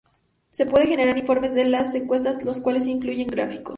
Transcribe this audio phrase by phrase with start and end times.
[0.49, 3.69] Se pueden generar informes de las encuestas los cuales incluyen gráficos.